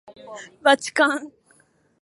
[0.63, 1.31] ばちかん